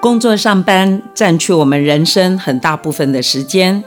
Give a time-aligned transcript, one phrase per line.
[0.00, 3.82] 工作上班占据我们人生很大部分的时间，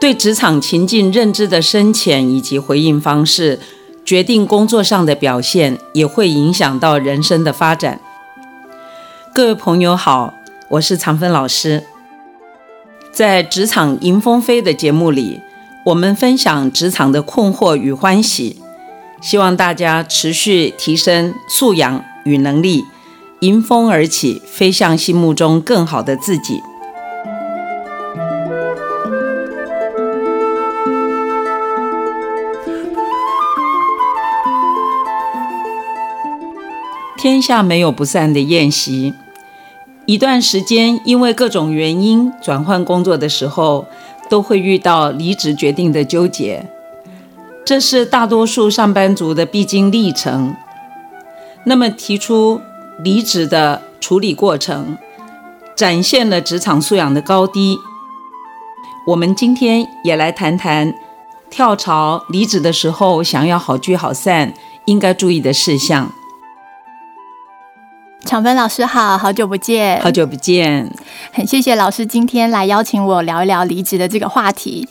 [0.00, 3.60] 对职场情境认知的深浅以及回应方式，
[4.02, 8.00] 决定工作上的表现，也会影响到人生的发展。
[9.34, 10.32] 各位朋友好，
[10.70, 11.84] 我是常芬老师。
[13.12, 15.42] 在职场迎风飞的节目里，
[15.84, 18.62] 我们分享职场的困惑与欢喜，
[19.20, 22.86] 希望大家持续提升素养与能力，
[23.40, 26.60] 迎风而起，飞向心目中更好的自己。
[37.16, 39.14] 天下没有不散的宴席。
[40.04, 43.86] 一段时间，因为各种原因转换工作的时候，
[44.28, 46.66] 都会遇到离职决定的纠结，
[47.64, 50.54] 这是大多数上班族的必经历程。
[51.64, 52.60] 那么，提出
[53.02, 54.96] 离职的处理过程，
[55.76, 57.78] 展现了职场素养的高低。
[59.06, 60.94] 我们今天也来谈谈
[61.48, 64.52] 跳槽离职的时候，想要好聚好散，
[64.84, 66.12] 应该注意的事项。
[68.24, 70.88] 常芬老师好，好久不见，好久不见，
[71.32, 74.86] 很谢谢老师今天来邀请我聊一聊离职的这个话题。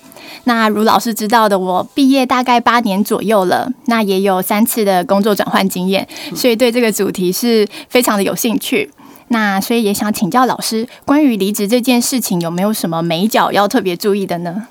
[0.45, 8.91] 那如老师知道的，我毕业大概八年左右了，那也有三次的工作转换经验，所以对这个主题是非常的有兴趣。
[9.29, 14.67] 那所以也想请教老师，关于离职这件事情，有没有什么美角要特别注意的呢？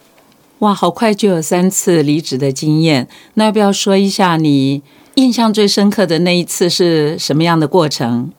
[0.58, 4.82] 哇，好快就有三次离职的经验，那要不要说一下你
[5.14, 8.32] 印象最深刻的那一次是什么样的过程？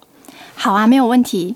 [0.61, 1.55] 好啊，没有问题。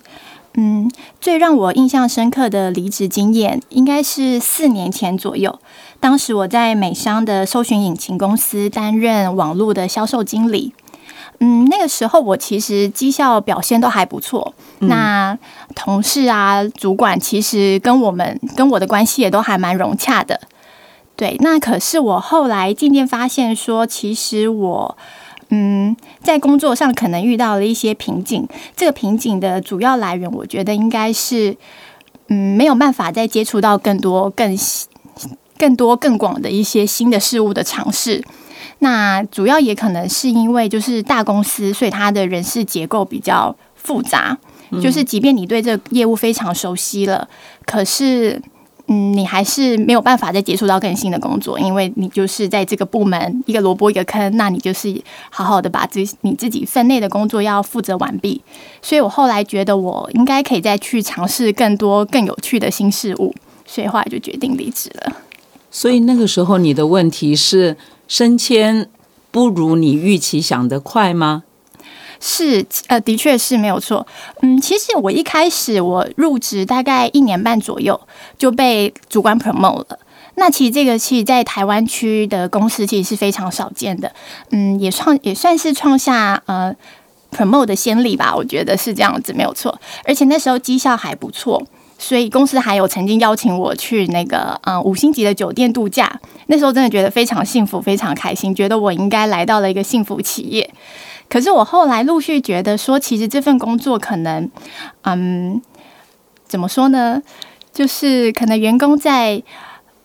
[0.53, 5.59] 嗯，最让我印象深刻的离职经验，应该是四年前左右。
[5.99, 10.73] 当时我在美商的搜寻引擎公司担任网络的销售经理。
[11.41, 14.53] 嗯，那个时候我其实绩效表现都还不错。
[14.79, 15.37] 那
[15.75, 20.39] 同事啊、主管其实跟我们跟我的关系也都还蛮融洽的。
[21.17, 24.97] 对，那可是我后来渐渐发现说，其实我。
[26.23, 31.55] 在工作上可能遇到了一些瓶颈，这个瓶颈的主要来源，我觉得应该是，
[32.29, 34.57] 嗯，没有办法再接触到更多、更、
[35.57, 38.23] 更多、更广的一些新的事物的尝试。
[38.79, 44.37] 那主要也可能是因为就是大公司，所以它的人事结构比较复杂，
[44.81, 47.27] 就是即便你对这个业务非常熟悉了，
[47.65, 48.41] 可是。
[48.87, 54.93] 嗯，你还是没有办法再接触到更新的工作，因为你就是在这个部门一个萝卜一个坑，那你就是
[55.29, 58.41] 好好的把自你自己分内的工作要负责完毕。
[58.81, 63.33] 所以我后来觉得我应该可以再去尝试更多更有趣的新事物，
[63.65, 65.13] 所以后来就决定离职了。
[65.71, 67.77] 所以那个时候你的问题是
[68.09, 68.89] 升迁
[69.31, 71.43] 不如你预期想的快吗？
[72.25, 74.07] 是，呃，的确是没有错。
[74.41, 77.99] 嗯，其实我一开始我入职大概一年半左右
[78.37, 79.99] 就被主管 promote 了。
[80.35, 84.09] 那其实这个其实，在台湾区的公司其实是非常少见的。
[84.51, 86.73] 嗯，也创也算是创下呃
[87.35, 88.33] promote 的先例吧。
[88.33, 89.77] 我觉得是这样子，没有错。
[90.05, 91.61] 而且那时候绩效还不错，
[91.99, 96.21] 所以公司还有曾经邀请我去那个嗯五星级的酒店度假。
[96.47, 100.73] 那时候真的觉得非常幸福，非常开心，觉得我应该来到了一个幸福企业。
[101.33, 104.47] 可是我后来陆续觉得说，其实这份工作可能，
[105.01, 105.59] 嗯，
[106.47, 107.19] 怎么说呢？
[107.73, 109.41] 就是可能员工在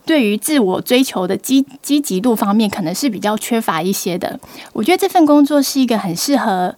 [0.07, 4.41] 对于自我追求的积积极度方面，可能是比较缺乏一些的。
[4.73, 6.75] 我觉得这份工作是一个很适合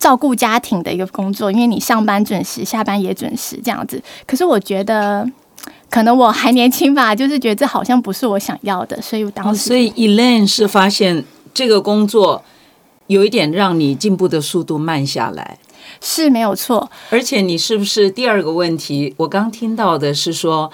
[0.00, 4.02] 照顾家庭的一个工作，因为你上班准时，下班也准时这样子。
[4.26, 5.24] 可是我觉得，
[5.88, 11.24] 可能我还年轻吧，就是觉得这好像不是我想要的，所以我当时，所以 Elaine 是发现
[11.54, 12.42] 这个工作。
[13.06, 15.58] 有一点让你进步的速度慢下来，
[16.00, 16.90] 是没有错。
[17.10, 19.14] 而且你是不是第二个问题？
[19.18, 20.70] 我刚听到的是说，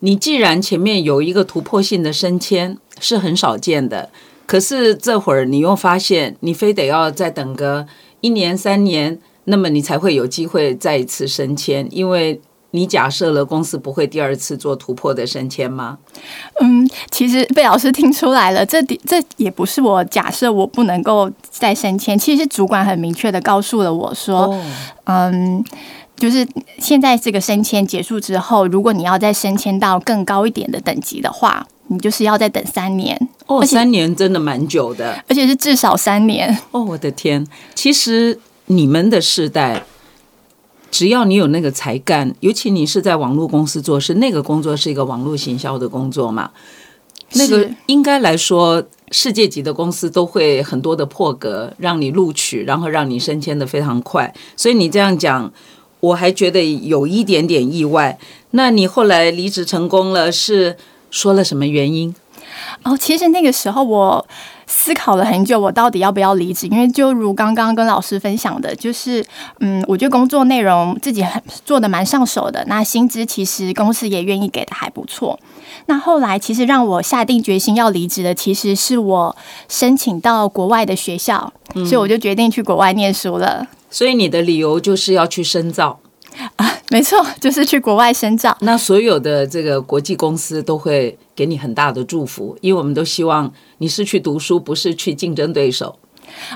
[0.00, 4.10] 你既然前面有一个突破性的升迁是很少见的，
[4.46, 7.86] 可是这会儿你又发现你非得要再等个
[8.20, 12.40] 一年三年，那么你才会有机会再一次升迁，因为。
[12.74, 15.96] 你假设了公司不会第二次做突破的升迁吗？
[16.60, 22.18] 嗯，其实被老师听出来了，这这也不是我假设我不能够再升迁。
[22.18, 24.60] 其实主管很明确的告诉了我说，
[25.04, 25.64] 嗯，
[26.16, 26.44] 就是
[26.80, 33.16] 现在这个升迁结束之后，如果你要再升迁到更高一点的等级的话，你就是要再等三年。
[33.46, 36.58] 哦，三年真的蛮久的，而且是至少三年。
[36.72, 37.46] 哦，我的天！
[37.76, 39.84] 其实你们的世代。
[40.94, 46.52] 只要你有那个才干，尤其你是在网络公司做事，那个工作是一个网络行销的工作嘛，
[47.32, 48.80] 那个应该来说，
[49.10, 54.32] 世界级的公司都会很多的破格让你录取，然后让你升迁的非常快。
[54.56, 55.52] 所以你这样讲，
[55.98, 58.16] 我还觉得有一点点意外。
[58.52, 60.76] 那你后来离职成功了，是
[61.10, 62.14] 说了什么原因？
[62.82, 64.26] 哦，其实那个时候我
[64.66, 66.66] 思考了很久，我到底要不要离职？
[66.68, 69.24] 因为就如刚刚跟老师分享的，就是
[69.60, 75.38] 嗯，我觉得工作内容自己很做的蛮上手的，那薪资其实公司也愿意给的还不错。
[75.86, 79.36] 那后来其实让我下定决心要离职的，其实是我
[79.68, 83.66] 申请到国外的学校，所以我就决定去国外念书了。
[83.90, 86.00] 所以你的理由就是要去深造
[86.56, 86.70] 啊？
[86.90, 88.56] 没错，就是去国外深造。
[88.60, 95.98] 那所有的这个国际公司都会给你很大的祝福，因为我们都希望你是去读书，不是去竞争对手。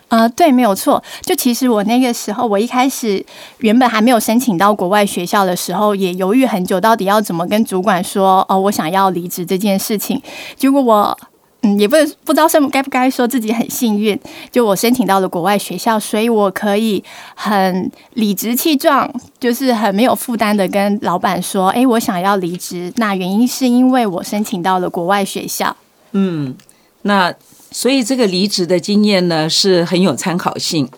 [0.09, 1.03] 啊，对，没有错。
[1.23, 3.25] 就其实我那个时候，我一开始
[3.59, 10.21] 原本还没有申请到国外学校的时候，也犹豫很久，到底要怎么跟主管说哦，我想要离职这件事情。
[10.57, 11.19] 结果我
[11.63, 14.19] 嗯，也不不知道该不该说自己很幸运，
[14.51, 17.03] 就我申请到了国外学校，所以我可以
[17.35, 22.93] 很理直气壮，就是很没有负担的跟老板说，哎，我想要离职。
[22.97, 25.77] 那原因是因为我申请到了国外学校。
[26.13, 26.55] 嗯，
[27.03, 27.35] 那。
[27.71, 30.89] 所以这个离职的经验呢是很有参考性，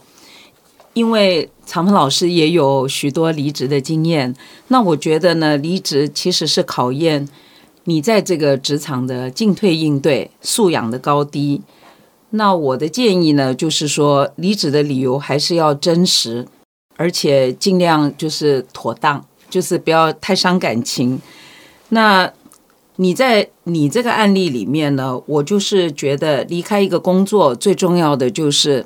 [0.92, 4.32] 因为长鹏老师也有许多离职的经验。
[4.68, 7.28] 那我觉得呢，离职其实是考验
[7.84, 11.62] 你在这个职场的进退应对、素养的高低。
[12.30, 16.46] 那我的建议呢，就是说离职的理由还是要真实，
[16.96, 21.20] 而且尽量就是妥当，就是不要太伤感情。
[21.88, 22.32] 那。
[22.96, 28.84] 你在你这个案例里面呢，我就是觉得离开一个工作最重要的就是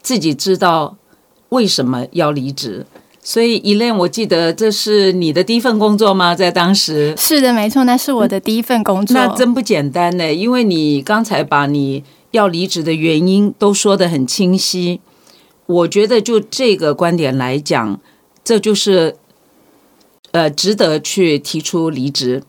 [0.00, 0.96] 自己知道
[1.50, 2.86] 为什么要离职。
[3.30, 6.34] 所以伊莲，我记得这是你的第一份工作吗？
[6.34, 9.16] 在当时是的，没错，那是我的第一份工作。
[9.16, 15.00] 那真不简单呢，因为你刚才把你要离职的原因都说得很清晰。
[15.66, 18.00] 我觉得就这个观点来讲，
[18.42, 19.14] 这就是
[20.32, 22.42] 呃值得去提出离职。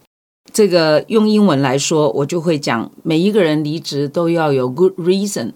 [0.51, 5.51] 这个用英文来说，我就会讲，每一个人离职都要有 good reason，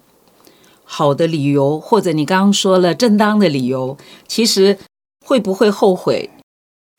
[0.83, 4.77] 好的理由，或者你刚刚说了正当的理由，其实
[5.25, 6.30] 会不会后悔，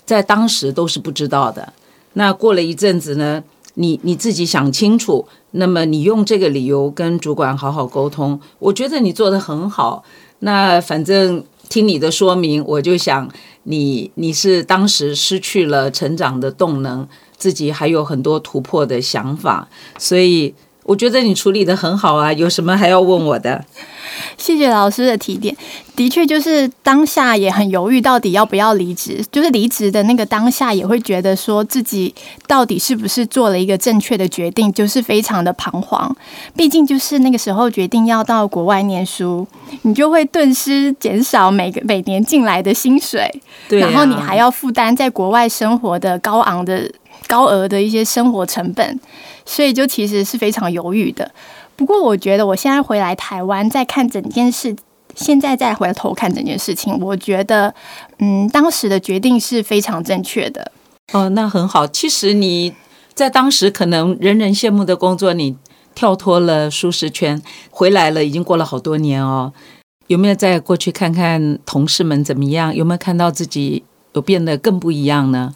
[0.05, 1.73] 在当时都是不知道的。
[2.13, 3.43] 那过了一阵子呢，
[3.75, 10.05] 你你自己想清楚，那么你用这个理由跟主管好好沟通，我觉得你做的很好。
[10.41, 13.31] 那反正听你的说明，我就想
[13.63, 17.09] 你你是当时失去了成长的动能。
[17.39, 19.69] 自己还有很多突破的想法，
[19.99, 20.55] 所以
[20.87, 22.33] 我觉得你处理的很好啊！
[22.33, 23.65] 有什么还要问我的？
[24.39, 25.55] 谢谢老师的提点。
[25.97, 29.25] 的确，就是当下也很犹豫，到底要不要离职。
[29.33, 32.15] 就是离职的那个当下，也会觉得说自己
[32.47, 36.15] 到底是不是做了一个正确的决定，就是非常的彷徨。
[36.55, 39.47] 毕竟就是那个时候决定要到国外念书，
[39.83, 43.29] 你就会顿时减少每个每年进来的薪水，
[43.71, 46.91] 然后你还要负担在国外生活的高昂的。
[47.27, 49.01] 高额的一些生活成本，
[49.45, 51.31] 所以就其实是非常犹豫的。
[51.77, 54.75] 不过，我觉得我现在回来台湾再看整件事，
[55.15, 57.75] 现在再回头看整件事情，我觉得，
[58.19, 60.73] 嗯，当时的决定是非常正确的。
[61.13, 61.87] 哦，那很好。
[61.87, 62.75] 其实你
[63.15, 65.57] 在当时可能人人羡慕的工作，你
[65.95, 69.53] 跳脱了舒适圈，回来了，已经过了好多年哦。
[70.07, 72.75] 有没有再过去看看同事们怎么样？
[72.75, 73.85] 有没有看到自己？
[74.17, 75.53] 有变得更不一样呢？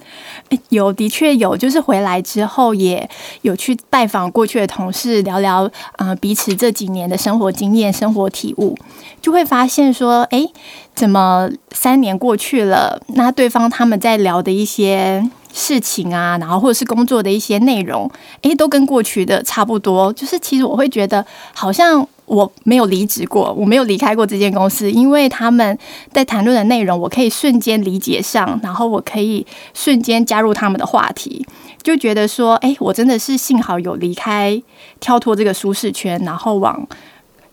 [0.69, 1.57] 有，的确有。
[1.57, 3.09] 就是回来之后，也
[3.43, 8.77] 有去拜访过去的同事，聊聊呃彼此这几年的生活经验、生活体悟，
[9.23, 10.47] 就会发现说，哎，
[10.95, 18.11] 怎么三年过去了，那对方他们在聊的一些事情啊，然后或者是工作的一些内容，
[18.43, 20.13] 哎，都跟过去的差不多。
[20.13, 21.25] 就是其实我会觉得
[21.55, 22.07] 好像。
[22.31, 25.77] 我没有离职过，我没有离开过这间公司，因为他们
[26.13, 29.45] 在谈论的内容，我可以瞬间理解上，然后我可以
[29.75, 31.45] 瞬间加入他们的话题，
[31.83, 34.63] 就觉得说，哎，我真的是幸好有离开，
[35.01, 36.87] 跳脱这个舒适圈，然后往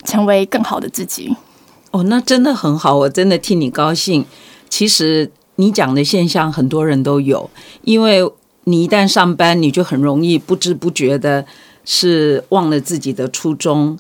[0.03, 1.35] 成为更好的自己。
[1.89, 4.23] 哦，那真的很好，我真的替你高兴。
[4.69, 7.49] 其实你讲的现象很多人都有，
[7.81, 8.21] 因为
[8.65, 11.43] 你一旦上班，你就很容易不知不觉的
[11.83, 13.97] 是忘了自己的初衷。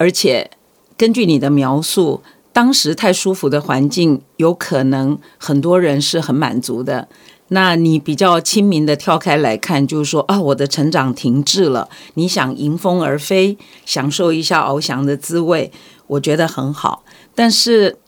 [0.00, 0.50] 而且，
[0.96, 2.22] 根据你的描述，
[2.54, 7.06] 当时太舒服的环境，有可能很多人是很满足的。
[7.48, 11.90] 那你比较亲民的跳开来看，就是说啊，我的成长停滞了。
[12.14, 15.70] 你想迎风而飞，享受一下翱翔的滋味，
[16.06, 17.04] 我觉得很好。
[17.34, 17.98] 但是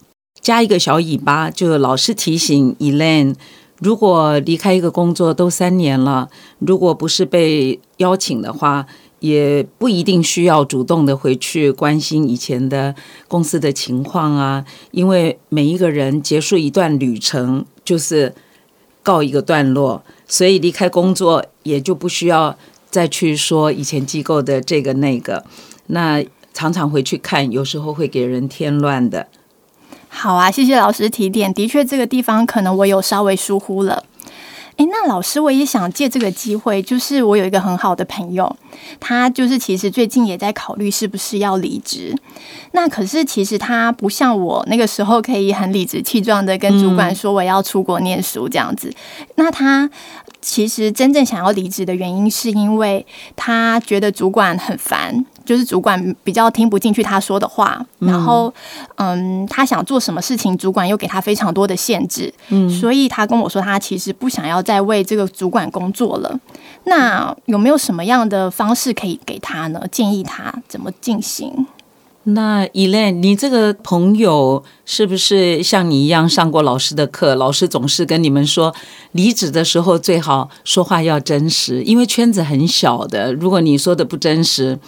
[0.41, 3.35] 加一个小尾巴，就老是提醒 Elaine，
[3.77, 8.87] 如果离开一个工作都三年了，如果不是被邀请的话。
[9.23, 12.93] 也不一定需要主动的回去关心以前的
[13.29, 18.35] 公司的情况啊，因为每一个人结束一段旅程就是
[19.01, 22.57] 告一个段落，所以离开工作也就不需要
[22.89, 25.45] 再去说以前机构的这个那个。
[25.87, 26.21] 那
[26.53, 29.27] 常常回去看，有时候会给人添乱的。
[30.09, 31.53] 好啊，谢谢老师提点。
[31.53, 34.03] 的确，这个地方可能我有稍微疏忽了。
[34.77, 38.55] 诶，那老师，我也想借这个机会，就是我有一个很好的朋友，
[38.99, 42.15] 他就是其实最近也在考虑是不是要离职。
[42.71, 48.91] 那可是其实他不像我那个时候可以很理直气壮的跟主管说我要出国念书这样子。
[49.35, 49.87] 那他
[50.43, 53.03] 其实真正想要离职的原因，是因为
[53.35, 55.25] 他觉得主管很烦。
[55.45, 58.53] 就是主管比较听不进去他说的话，然后，
[58.95, 66.39] 嗯，他想做什么事情，主管又给他非常多的限制，嗯，所以他跟我说，他其实不想要再为这个主管工作了。
[66.85, 69.81] 那有没有什么样的方式可以给他呢？
[69.91, 71.67] 建议他怎么进行？
[72.23, 77.35] 那伊莲，你这个朋友是不是像你一样上过老师的课？
[77.35, 78.73] 老师总是跟你们说，
[79.11, 84.79] 离职的时候最好说话要真实，因为圈子很小的，如果你说的不真实。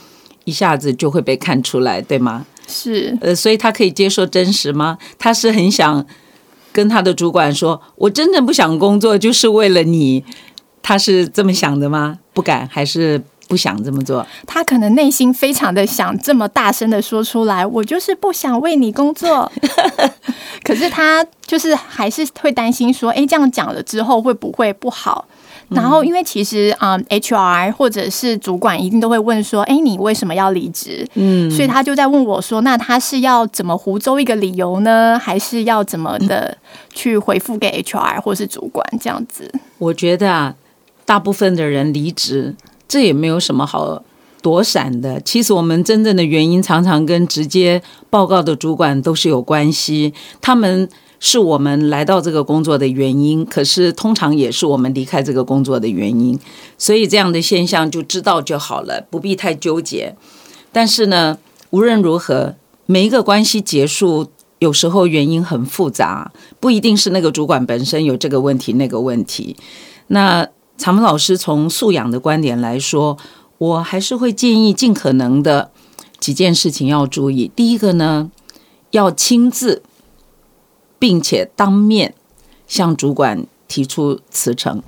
[0.46, 2.46] 一下子就会被看出来，对吗？
[2.68, 5.00] 是，呃，所以他可以接受真实吗？
[5.18, 6.06] 他是很想
[6.72, 10.24] 跟他的主管说：“我真正不想工作，就是为了你。”
[10.84, 12.20] 他是这么想的吗？
[12.32, 14.26] 不敢，还是不想这么做？
[14.48, 19.52] 他可能内心非常的想这么大声的说出来：“我就是不想为你工作。
[20.64, 25.28] ”可是他就是还是会担心说：“哎，这样讲了之后会不会不好？”
[25.70, 35.20] 然后，因为其实啊，HR 或者是主管一定都会问说：“哎，你为什么要离职？”嗯，所以他就在问我说：“那他是要怎么胡诌一个理由呢？
[35.20, 36.56] 还是要怎么的
[36.94, 40.54] 去回复给 HR 或是主管这样子？”我觉得啊，
[41.04, 42.54] 大部分的人离职，
[42.88, 44.04] 这也没有什么好
[44.42, 45.20] 躲闪的。
[45.22, 50.14] 其实我们真正的原因，常常跟直接报告的主管都是有关系。
[50.42, 50.90] 他们。
[51.18, 56.38] 是我们来到这个工作的原因，可是通常也是我们离开这个工作的原因，
[56.78, 60.14] 所以这样的现象就知道就好了，不必太纠结。
[60.74, 61.38] 但是呢，
[61.72, 64.28] 无论如何，每一个关系结束，
[64.60, 69.56] 有时候原因很复杂，不一定是那个主管本身有这个问题那个问题。
[70.08, 70.48] 那
[70.78, 73.18] 长门老师从素养的观点来说，
[73.58, 75.72] 我还是会建议尽可能的
[76.20, 77.52] 几件事情要注意。
[77.56, 78.30] 第一个呢，
[78.92, 79.84] 要亲自。
[80.98, 82.16] 并且当面
[82.68, 84.82] 向主管提出辞呈。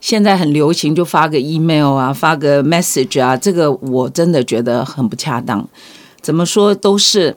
[0.00, 5.66] 现在很流行，就发个 email 啊，发个 message 啊，这个我真的觉得很不恰当。
[6.20, 7.36] 怎么说都是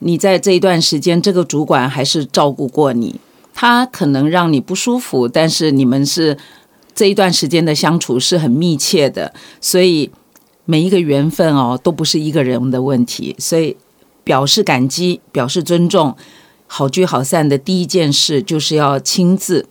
[0.00, 3.18] 你在这一段时间，这个主管还是照顾过你，
[3.54, 6.36] 他可能让你不舒服，但是你们是
[6.94, 10.10] 这一段时间的相处是很密切的，所以
[10.64, 13.76] 每一个缘分哦，都不是一个人的问题，所以
[14.22, 16.16] 表示感激，表示尊重。
[16.66, 19.66] 好聚好散的第一件事就是要亲自，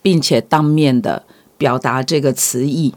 [0.00, 1.24] 并且当面的
[1.56, 2.94] 表达这个词意。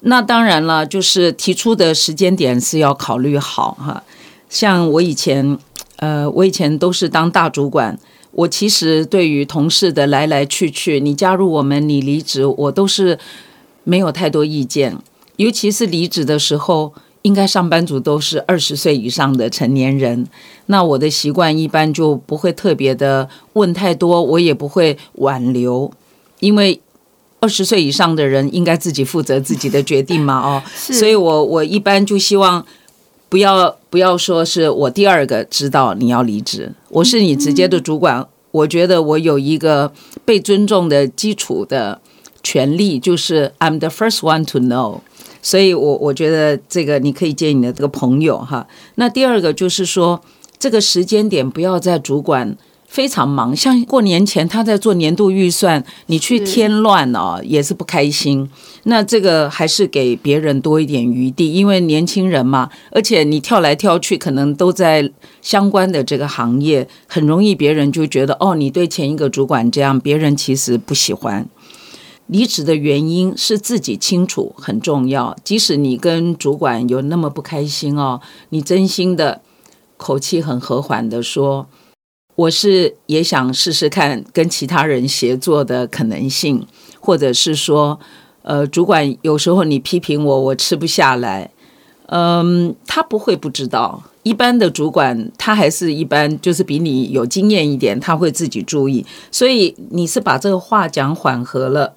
[0.00, 4.02] 那当然了，就是提出的时间点是要考虑好哈。
[4.48, 5.58] 像我以前，
[5.96, 7.98] 呃，我以前都是当大主管，
[8.32, 13.18] 我其实对于同事的来来去去，你加入我们，你离职，我都是
[13.84, 14.96] 没有太多意见。
[15.36, 16.92] 尤其是离职的时候。
[17.22, 20.26] 应该上班族都是二十岁以上的成年人，
[20.66, 25.88] 那我的习惯一般就不会特别的问太多，我也不会挽留，
[26.40, 26.80] 因为
[27.38, 32.66] 二十岁以上的人应该自己负责自己的决定嘛，哦， 所以我我一般就希望
[33.32, 39.90] 不要不要说是我第二个知道你要离职，我是你直接的主管，我觉得我有一个
[40.26, 41.98] 被尊重的基础的
[42.42, 45.00] 权利，就是 I'm the first one to know。
[45.40, 48.68] 所以，我我觉得这个你可以见你的这个朋友哈。
[48.96, 50.20] 那第二个就是说，
[50.58, 52.54] 这个时间点不要在主管
[52.92, 58.46] 非常忙，像过年前他在做年度预算，你去添乱哦，也是不开心。
[58.82, 71.48] 那这个还是给别人多一点余地，因为年轻人嘛，而且你跳来跳去，可能都在相关的这个行业，很容易别人就觉得哦，你对前一个主管这样，别人其实不喜欢。
[72.26, 75.34] 离职的原因是自己清楚，很重要。
[75.42, 78.20] 即使你跟主管有那么不开心哦，
[78.50, 79.40] 你真心的
[79.96, 81.66] 口气很和缓的说
[82.42, 86.66] ：“我是也想试试看跟其他人协作的可能性，
[87.00, 88.00] 或者是说，
[88.42, 91.50] 呃，主管有时候你批评我，我吃不下来。
[92.06, 94.02] 嗯，他不会不知道。
[94.22, 99.06] 一般的主管他还是一般，就是比你有经验一点，他会自己注意。
[99.30, 101.94] 所以你是把这个话讲缓和了。”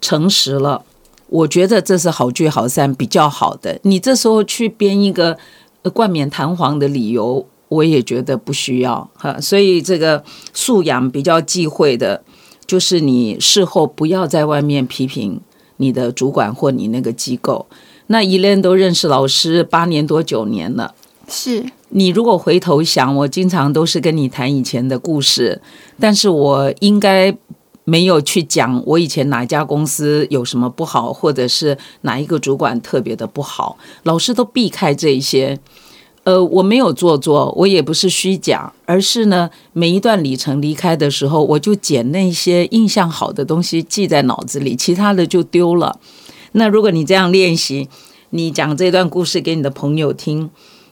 [0.00, 0.84] 诚实了，
[1.28, 3.78] 我觉得这是好聚好散比较好的。
[3.82, 5.38] 你这时候去编一个
[5.94, 9.40] 冠冕堂皇的理由，我也觉得不需要哈。
[9.40, 12.22] 所以这个素养比较忌讳的，
[12.66, 15.40] 就是你事后不要在外面批评
[15.78, 17.66] 你的主管或你那个机构。
[18.08, 20.94] 那一连都认识老师八年多九年了，
[21.28, 25.62] 是你如果回头想，我经常都是跟你谈以前的故事，
[25.98, 27.34] 但是我应该
[27.84, 35.58] 没有去讲我以前哪家公司有什么不好，或者是哪一个主管特别的不好，老师都避开这一些。
[36.24, 45.98] 呃，我没有做作，我也不是虚假，而是呢，每一段里程离开的时候，我就捡那些印象好的东西记在脑子里，其他的就丢了。
[46.52, 47.88] 那如果你这样练习，
[48.30, 50.48] 你讲这段故事给你的朋友听，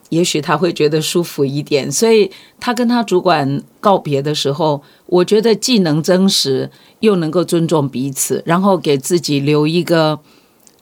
[0.08, 1.92] 也许他会觉得舒服一点。
[1.92, 6.68] 所以他跟他主管告别的时候，我觉得既能真实，
[6.98, 10.18] 又能够尊重彼此，然后给自己留一个。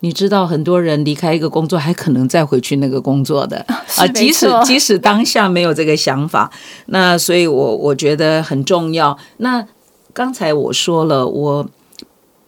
[0.01, 3.59] 你知道很多人离开一个工作，还可能再回去那个工作的
[3.97, 6.53] 啊，即使即使当下没有这个想法，
[6.87, 9.19] 那所以我我觉得很重要。
[9.39, 9.67] 那
[10.13, 11.69] 刚才我说了，我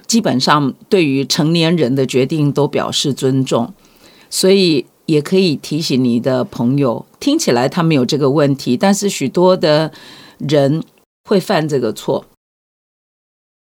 [0.07, 3.75] 基本上对于成年人的决定都表示尊重，
[4.29, 9.91] 所以也可以提醒你的朋友，听起来他们有这个问题，但是许多的
[10.39, 10.85] 人
[11.29, 12.25] 会犯这个错，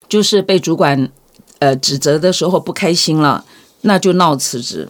[0.09, 1.11] 就是被主管
[1.59, 3.45] 呃指责的时候不开心了。
[3.83, 4.89] 那就闹辞职。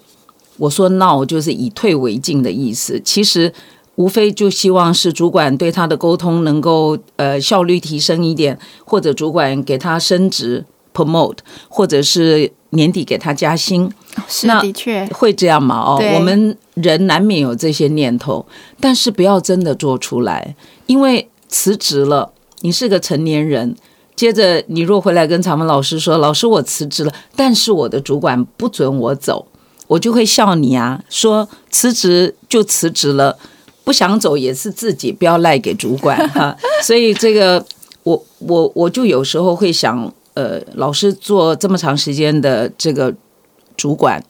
[0.57, 3.01] 我说闹就是以退为进的意思。
[3.05, 3.53] 其实
[3.95, 13.91] 无非就希望是主管对他的沟通能够呃效率提升一点，或者主管给他升职 promote，或者是年底给他加薪。
[14.29, 15.81] 是的确会这样嘛？
[15.81, 18.45] 哦，我们人难免有这些念头，
[18.79, 20.55] 但是不要真的做出来，
[20.87, 23.75] 因为辞职了，你是个成年人。
[24.21, 29.47] 接着，你若回来跟长文老师说：“老师，我辞职了，但是我的主管不准我走。”
[29.89, 33.39] 我就会笑你啊，说辞职就辞职了，
[33.83, 36.55] 不想走也是自己，不要赖给主管 哈。
[36.83, 37.65] 所以这个，
[38.03, 43.15] 我我我就有时候会想，呃，老师做这么长时间的这个
[43.75, 44.23] 主管，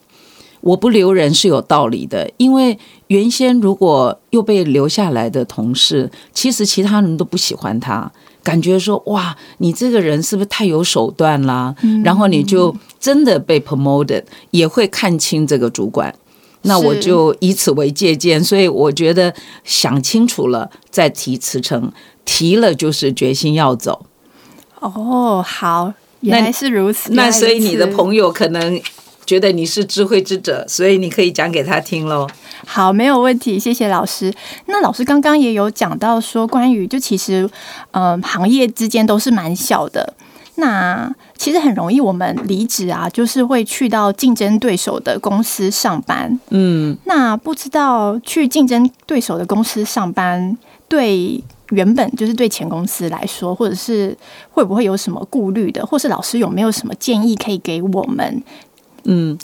[0.60, 8.12] 我不留人是有道理的，因为原先如果又被留下来的同事，其实其他人都不喜欢他。
[8.42, 11.74] 感觉说哇，你这个人是不是太有手段啦？
[12.04, 16.14] 然后你就真的被 promoted，也会看清这个主管。
[16.62, 21.90] 那我就以此为借鉴，所以我觉得想清楚了再提辞呈，
[22.24, 24.06] 提了就是决心要走。
[24.80, 27.12] 哦，好，原来是如此。
[27.12, 28.80] 那所以你的朋友可能。
[29.30, 32.26] 觉得你是智慧之者，所以你可以讲给他听喽。
[32.66, 34.34] 好，没有问题，谢谢老师。
[34.66, 37.48] 那老师刚刚也有讲到说，关于就其实，
[37.92, 40.14] 嗯，行业之间都是蛮小的。
[40.56, 46.40] 那其实很容易，我们离职啊，就是会去到竞争对手的公司上班。
[46.48, 51.40] 嗯，那不知道去竞争对手的公司上班，对
[51.70, 54.18] 原本就是对前公司来说，或者是
[54.50, 58.42] 会不会有什么顾虑的，或是老师有没有什么建议可以给我们？
[59.04, 59.38] 嗯，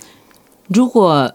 [0.69, 1.33] 如果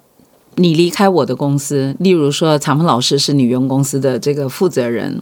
[0.55, 5.21] 你离开我的公司，例如说长鹏老师是你原公司的这个负责人，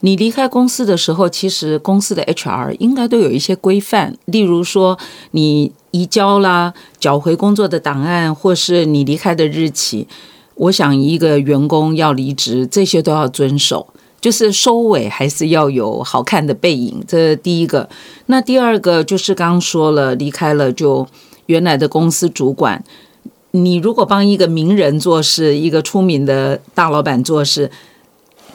[0.00, 4.98] 你离开公司的时候，其实公司的 HR 应该都有一些规范，例如说
[5.30, 10.08] 你移交啦、缴回工作的档案，或是你离开的日期。
[10.56, 13.86] 我想一个员工要离职，这些都要遵守，
[14.20, 17.00] 就是收尾还是要有好看的背影。
[17.06, 17.88] 这第一个，
[18.26, 21.06] 那第二个就是刚刚说了，离开了就。
[21.46, 22.84] 原来的公司主管，
[23.52, 27.70] 你如果帮一个名人做事，一个出名的大老板做事，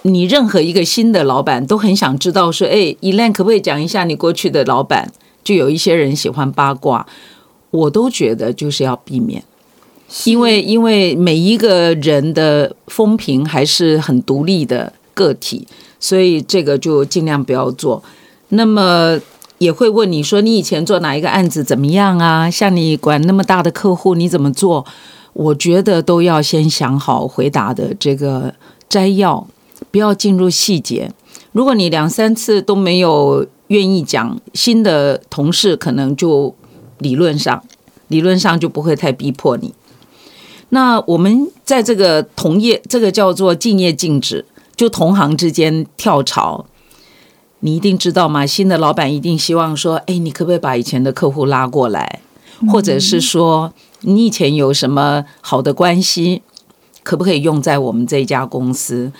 [0.04, 5.12] 你任何一个新的老板都很想知道说，哎，伊兰可不可以讲一下你过去的老板？
[5.44, 7.08] 就有一些人喜欢八卦，
[7.72, 9.44] 我都觉得就是要避免，
[10.26, 15.68] 因为因为每一个人的风评还是很独立的个体，
[16.00, 18.04] 所以这个就尽量不要做。
[18.50, 19.20] 那么。
[19.62, 22.50] 也会问你说你以前做哪一个案子怎么样啊？
[22.50, 24.84] 像你管那么大的客户，你怎么做？
[25.34, 28.56] 我觉得都要先想好回答的这个
[28.90, 29.46] 摘要，
[29.92, 31.12] 不要进入细节。
[31.52, 36.56] 如果你两三次都没有愿意讲，新的同事可能就
[36.98, 37.64] 理论上
[38.08, 39.76] 理论上就不会太逼迫你。
[40.70, 44.44] 那我们在这个同业，这个叫做敬业禁止，
[44.76, 46.66] 就同行之间跳槽。
[47.64, 48.46] 你一定知道吗？
[48.46, 52.22] 新的老板一定希望说：“哎，你可不可以把以前的客户拉过来？
[52.72, 53.72] 或者是说，
[54.02, 56.42] 你以前有什么好的关系，
[57.04, 59.12] 可不可以用在我们这家公司？”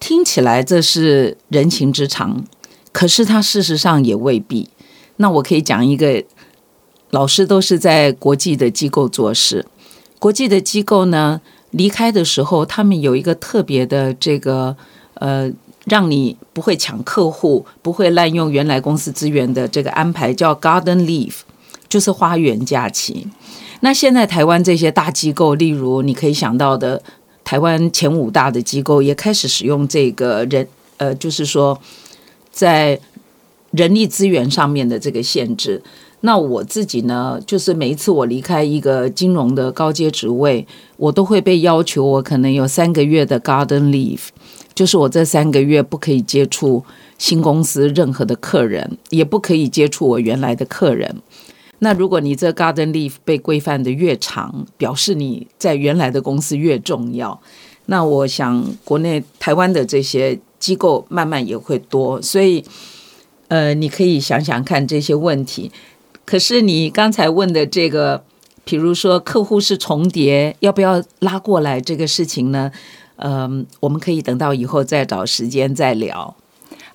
[0.00, 2.44] 听起来这是人情之常，
[2.92, 4.68] 可是他事实上也未必。
[5.16, 6.24] 那我可以讲一个，
[7.10, 9.64] 老师都是在国际的机构做事，
[10.18, 14.76] 国际的机构呢，离开的时候，他们有一个特别的这个
[15.14, 15.52] 呃。
[15.86, 21.38] 让你不会抢客户，不会滥用原来公司资源的这个安排，叫 Garden Leave，
[21.88, 23.26] 就是花园假期。
[23.80, 27.02] 那现在台湾这些大机构，例如你可以想到的
[27.44, 31.78] 台湾前五大的机构，也开始使用这个人，呃，就是说
[32.50, 32.98] 在
[33.70, 35.80] 人力资源上面的这个限制。
[36.22, 44.28] 那我自己呢，就是每一次我离开一个金融的高阶职位，我都会被要求，我可能有三个月的 Garden Leave。
[44.76, 46.84] 就是我这三个月不可以接触
[47.18, 51.16] 新公司任何的客人，也不可以接触我原来的客人。
[51.78, 57.40] 那如果你这 garden leave 被规范的越长，表示你在原来的公司越重要。
[57.86, 62.62] 那我想国内台湾的这些机构慢慢也会多，所以
[63.48, 65.72] 呃，你可以想想看这些问题。
[66.24, 68.24] 可是你刚才问的这个，
[68.64, 72.70] 比如说客户是重叠，要不要拉过来这个事情呢？
[73.16, 76.34] 嗯，我们可以等到以后再找时间再聊。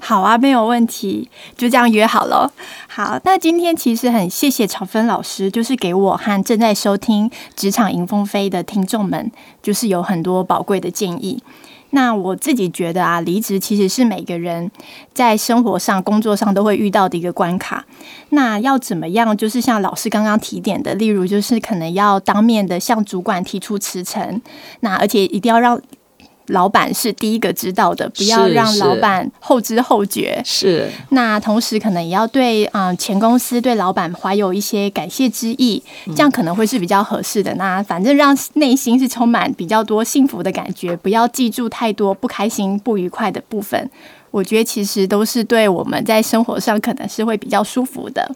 [0.04, 2.52] 好啊，没有问题，就这样约好了。
[2.88, 9.32] 好，那今天其实很谢谢曹芬老师，就是给我和正在收听《职场迎风飞》的听众们，
[9.62, 11.44] 就是有很多宝贵的建议。
[11.92, 14.72] 那我自己觉得啊，离职其实是每个人
[15.14, 17.86] 在生活上、工作上都会遇到的一个关卡。
[18.30, 19.38] 那要怎么样？
[19.38, 24.42] 就是像老师刚刚提点的，例如就是可能要当面的向主管提出辞呈，
[24.80, 25.80] 那而且一定要让。
[26.52, 30.42] 老板是第一个知道的，不要让老板后知后觉。
[30.46, 37.54] 是，那同时可能也要对啊前公司对老板怀有一些感谢之意，这样可能会是比较合适的。
[37.56, 43.90] 那反正让内心是充满比较多幸福的感觉，不要记住太多不开心、不愉快的部分。
[44.30, 48.30] 我觉得其实都是对我们在生活上可能是会比较舒服的。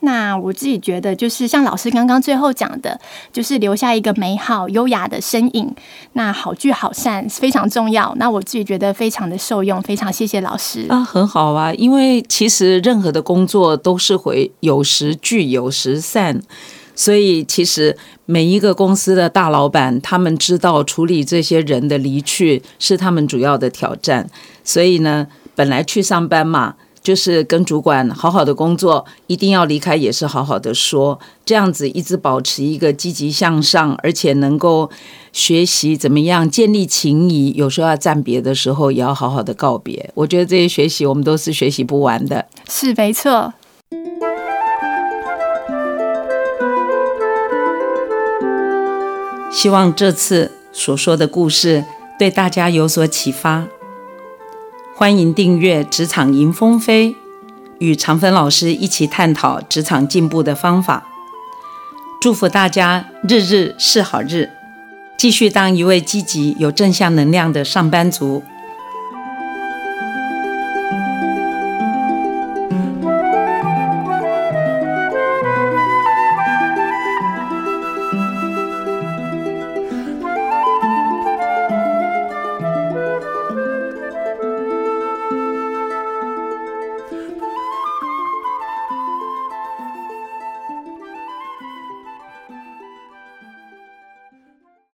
[0.00, 3.00] 那我自己觉得，就是像老师刚刚最后讲的，
[3.32, 5.74] 就是留下一个美好优雅的身影。
[6.12, 8.14] 那好聚好散非常重要。
[8.16, 11.74] 那我自己觉得非常的受用，非常谢谢老师啊，很好啊。
[11.74, 16.40] 因为其实任何的工作都是会有时聚有时散，
[16.94, 24.30] 所以其实每一个公司的大老板，他们知道处理这些人的离去是他们主要的挑战。
[24.62, 26.76] 所以呢，本来去上班嘛。
[27.02, 34.90] 就是跟主管好好的工作，一定要离开也是好好的说，这样子一直保持一个积极向上，而且能够
[35.32, 37.52] 学习怎么样建立情谊。
[37.52, 40.10] 有时候要暂别的时候，也要好好的告别。
[40.14, 42.46] 我觉得这些学习我们都是学习不完的。
[42.68, 43.54] 是没错。
[49.50, 51.84] 希望这次所说的故事
[52.18, 53.66] 对大家有所启发。
[54.98, 57.10] 欢迎订阅《职场迎风飞》，
[57.78, 61.06] 与长芬老师一起探讨职场进步的方法。
[62.20, 64.50] 祝福大家日日是好日，
[65.16, 68.42] 继续当一位积极、有正向能量的上班族。